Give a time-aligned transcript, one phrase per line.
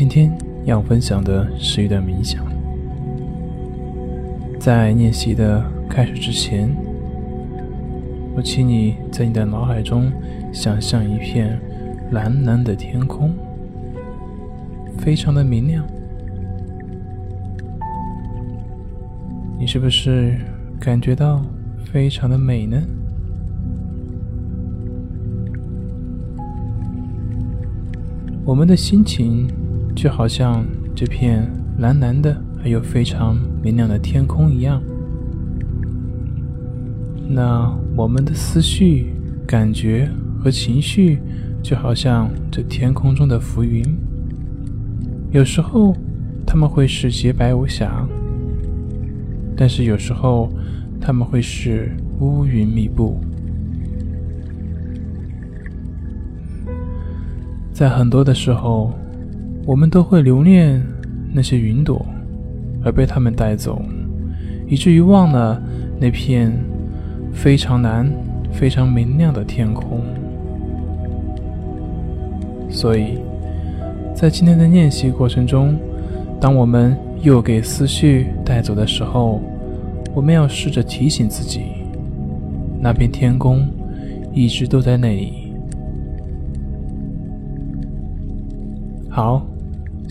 [0.00, 0.32] 今天
[0.64, 2.42] 要分享的是一段冥想。
[4.58, 6.74] 在练习的开始之前，
[8.34, 10.10] 我请你在你的脑海中
[10.54, 11.60] 想象一片
[12.12, 13.30] 蓝蓝的天空，
[14.96, 15.84] 非常的明亮。
[19.58, 20.34] 你是不是
[20.80, 21.44] 感觉到
[21.92, 22.82] 非常的美呢？
[28.46, 29.46] 我们的心情
[29.94, 34.82] 就好像这片蓝蓝的、还有非常明亮的天空一样。
[37.28, 39.12] 那我们的思绪、
[39.46, 40.10] 感觉
[40.42, 41.18] 和情绪
[41.62, 43.84] 就好像这天空中的浮云。
[45.30, 45.94] 有时候
[46.46, 48.06] 他们会是洁白无瑕，
[49.56, 50.52] 但是有时候
[51.00, 53.20] 他们会是乌云密布。
[57.72, 58.92] 在很多的时候，
[59.66, 60.82] 我们都会留恋
[61.32, 62.04] 那些云朵，
[62.84, 63.80] 而被他们带走，
[64.66, 65.62] 以至于忘了
[66.00, 66.52] 那片
[67.32, 68.10] 非常蓝、
[68.50, 70.00] 非常明亮的天空。
[72.68, 73.18] 所以，
[74.14, 75.76] 在今天的练习过程中，
[76.40, 79.40] 当我们又给思绪带走的时候，
[80.14, 81.62] 我们要试着提醒自己，
[82.80, 83.68] 那片天空
[84.32, 85.52] 一直都在那里。
[89.08, 89.44] 好，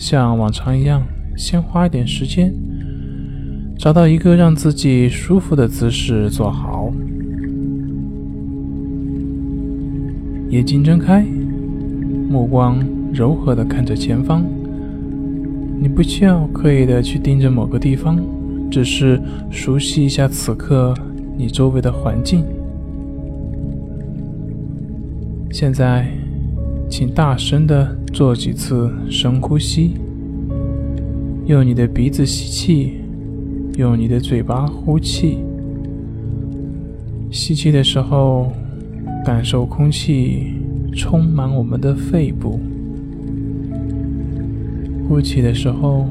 [0.00, 1.06] 像往常一样，
[1.36, 2.54] 先花一点时间，
[3.76, 6.90] 找到一个让自己舒服的姿势坐好，
[10.48, 11.22] 眼睛睁开，
[12.30, 14.42] 目光柔和的看着前方。
[15.78, 18.18] 你不需要刻意的去盯着某个地方，
[18.70, 20.94] 只是熟悉一下此刻
[21.36, 22.42] 你周围的环境。
[25.50, 26.19] 现在。
[26.90, 29.92] 请大声的做几次深呼吸，
[31.46, 32.94] 用你的鼻子吸气，
[33.78, 35.38] 用你的嘴巴呼气。
[37.30, 38.50] 吸气的时候，
[39.24, 40.48] 感受空气
[40.92, 42.58] 充满我们的肺部；
[45.08, 46.06] 呼气的时候，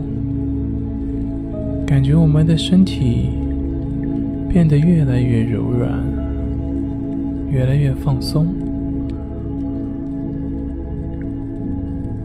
[1.86, 3.32] 感觉我们的身体
[4.48, 5.92] 变得越来越柔软，
[7.52, 8.48] 越来越放松。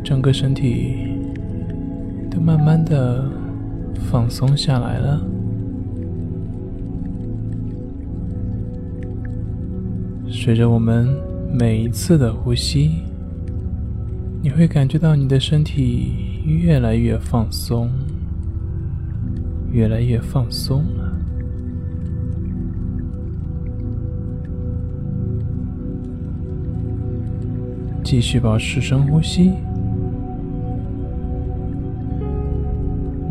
[0.05, 0.97] 整个身体
[2.31, 3.25] 都慢慢的
[4.11, 5.27] 放松下来了。
[10.29, 11.09] 随着我们
[11.51, 12.91] 每一次的呼吸，
[14.43, 16.13] 你会感觉到你的身体
[16.45, 17.89] 越来越放松，
[19.73, 21.13] 越来越放松了。
[28.03, 29.55] 继续保持深呼吸。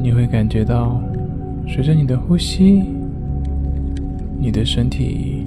[0.03, 1.01] 你会感觉到，
[1.65, 2.83] 随着你的呼吸，
[4.37, 5.45] 你的身体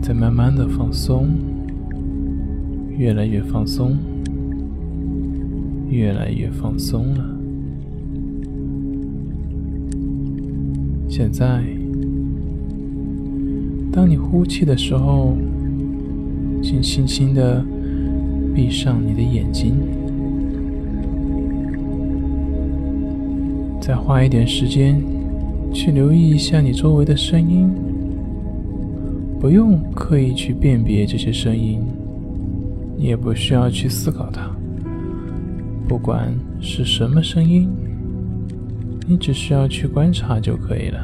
[0.00, 1.28] 在慢慢的放松，
[2.96, 3.94] 越来越放松，
[5.90, 7.36] 越来越放松了。
[11.06, 11.62] 现在，
[13.92, 15.36] 当你呼气的时候，
[16.62, 17.62] 请轻轻的
[18.54, 19.74] 闭上你的眼睛。
[23.80, 25.02] 再花一点时间
[25.72, 27.68] 去留意一下你周围的声音，
[29.40, 31.82] 不用刻意去辨别这些声音，
[32.98, 34.50] 也不需要去思考它。
[35.88, 37.68] 不管是什么声音，
[39.08, 41.00] 你只需要去观察就可以了。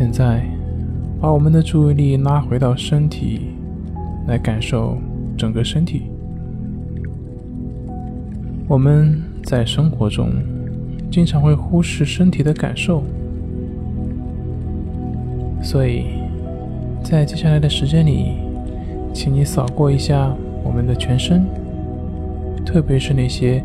[0.00, 0.42] 现在
[1.20, 3.50] 把我们的注意力拉回到身体，
[4.26, 4.96] 来感受
[5.36, 6.04] 整个身体。
[8.66, 10.30] 我们在生活中
[11.10, 13.02] 经常会忽视身体的感受，
[15.62, 16.06] 所以
[17.04, 18.36] 在接下来的时间里，
[19.12, 21.44] 请你扫过一下我们的全身，
[22.64, 23.62] 特别是那些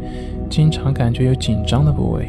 [0.50, 2.28] 经常感觉有紧张的部位。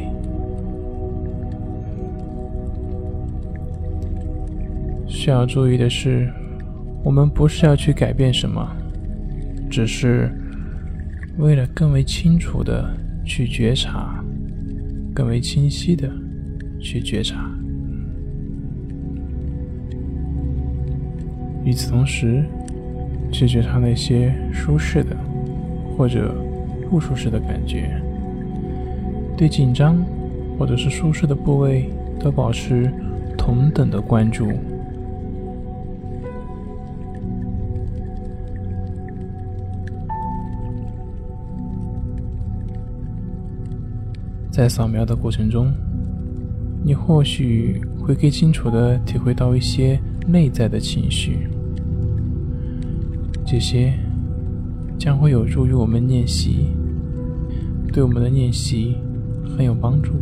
[5.27, 6.31] 需要注意的是，
[7.03, 8.65] 我们不是要去改变什么，
[9.69, 10.31] 只是
[11.37, 12.89] 为了更为清楚的
[13.25, 14.23] 去觉察、
[15.13, 16.09] 更为清晰的
[16.79, 17.45] 去觉察。
[21.65, 22.45] 与此同时，
[23.29, 25.13] 去觉察那些舒适的
[25.97, 26.33] 或者
[26.89, 28.01] 不舒适的感觉，
[29.35, 30.01] 对紧张
[30.57, 32.89] 或者是舒适的部位都保持
[33.37, 34.53] 同等的关注。
[44.57, 45.71] 在扫描的过程中，
[46.83, 51.47] 你或许会更清楚的体会到一些内在的情绪，
[53.45, 53.93] 这些
[54.97, 56.71] 将会有助于我们练习，
[57.93, 58.95] 对我们的练习
[59.55, 60.13] 很有帮助。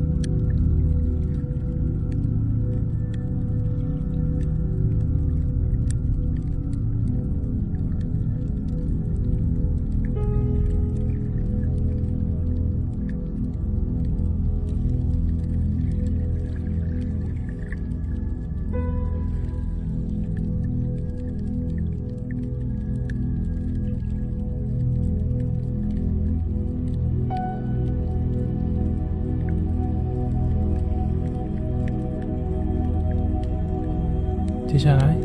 [34.85, 35.17] 下来，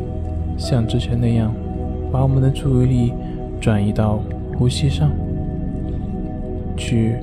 [0.57, 1.53] 像之前那样，
[2.11, 3.13] 把我们的注意力
[3.59, 4.19] 转移到
[4.57, 5.11] 呼吸上，
[6.75, 7.17] 去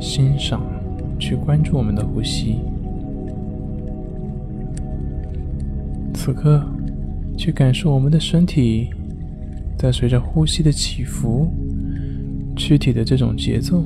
[0.00, 0.62] 欣赏、
[1.18, 2.60] 去关注我们的呼吸。
[6.14, 6.64] 此刻，
[7.36, 8.88] 去感受我们的身体
[9.76, 11.52] 在随着呼吸的起伏，
[12.56, 13.84] 躯体的这种节奏。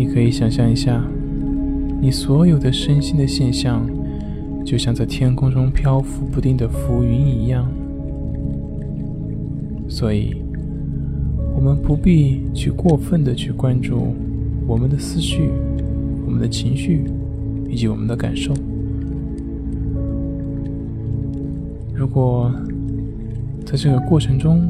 [0.00, 1.04] 你可以想象一下，
[2.00, 3.86] 你所有的身心的现象，
[4.64, 7.70] 就像在天空中漂浮不定的浮云一样。
[9.86, 10.34] 所以，
[11.54, 14.14] 我们不必去过分的去关注
[14.66, 15.50] 我们的思绪、
[16.24, 17.04] 我们的情绪
[17.68, 18.54] 以及我们的感受。
[21.94, 22.50] 如果
[23.66, 24.66] 在这个过程中，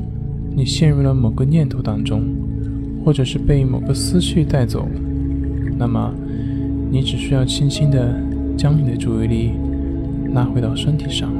[0.56, 2.20] 你陷入了某个念头当中，
[3.04, 4.88] 或者是被某个思绪带走，
[5.80, 6.12] 那么，
[6.90, 8.14] 你只需要轻轻的
[8.54, 9.52] 将你的注意力
[10.34, 11.32] 拉回到身体上，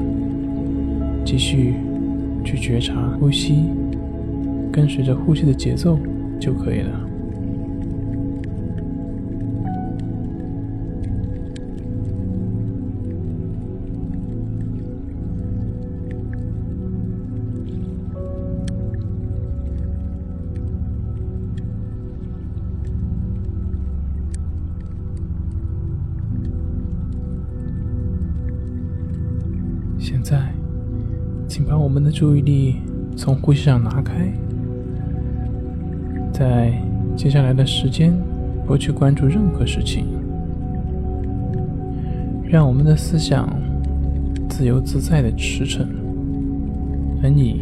[1.23, 1.75] 继续
[2.43, 3.65] 去觉察呼吸，
[4.71, 5.95] 跟随着呼吸的节奏
[6.39, 7.10] 就可以了。
[30.11, 30.53] 现在，
[31.47, 32.75] 请把我们的注意力
[33.15, 34.29] 从呼吸上拿开，
[36.33, 36.73] 在
[37.15, 38.13] 接下来的时间，
[38.67, 40.05] 不去关注任何事情，
[42.43, 43.47] 让我们的思想
[44.49, 45.85] 自由自在的驰骋，
[47.23, 47.61] 而你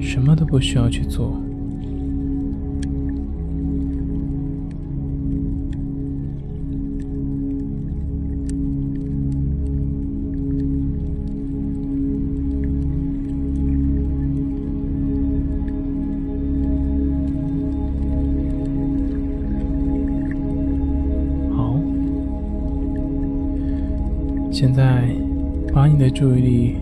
[0.00, 1.40] 什么都不需要去做。
[24.58, 25.14] 现在，
[25.70, 26.76] 把你的注意力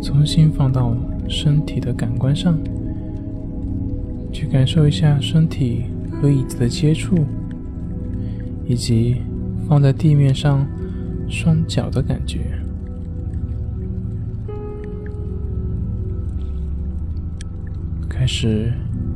[0.00, 0.96] 重新放到
[1.28, 2.56] 身体的感官上，
[4.30, 7.16] 去感受一下身体和椅子的接触，
[8.64, 9.16] 以及
[9.68, 10.64] 放在地面上
[11.28, 12.42] 双脚的感觉。
[18.08, 18.72] 开始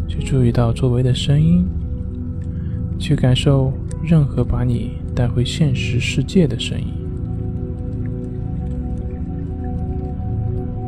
[0.09, 1.65] 去注意到周围的声音，
[2.99, 7.00] 去感受任何把你带回现实世界的声音。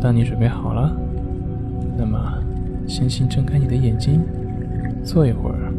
[0.02, 0.92] 当你准备好了，
[1.96, 2.18] 那么，
[2.88, 4.20] 轻轻睁开你的眼睛，
[5.04, 5.72] 坐一会儿，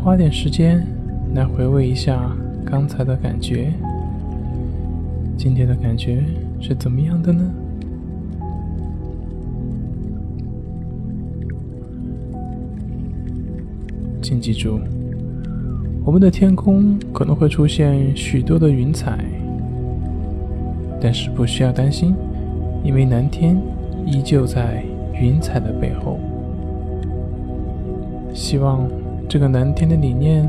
[0.00, 0.86] 花点时间
[1.34, 2.30] 来回味一下
[2.64, 3.72] 刚才的感觉。
[5.36, 6.22] 今天的感觉
[6.60, 7.42] 是怎么样的呢？
[14.22, 14.78] 请记住，
[16.04, 19.18] 我们的天空可能会出现许多的云彩，
[21.00, 22.14] 但是不需要担心。
[22.84, 23.60] 因为蓝天
[24.06, 24.84] 依旧在
[25.20, 26.20] 云彩的背后。
[28.32, 28.88] 希望
[29.28, 30.48] 这个蓝天的理念，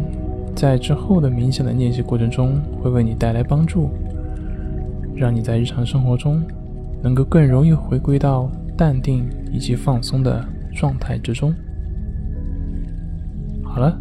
[0.56, 3.90] 在之后的冥想的练习过程中会为你带来帮助，
[5.16, 6.42] 让你在日常生活中
[7.02, 11.54] 能够更容易回归到淡定以及放松的状态之中。
[13.64, 13.98] 好了，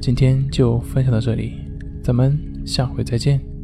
[0.00, 1.54] 今天就分享到这里，
[2.02, 3.55] 咱们下回再见。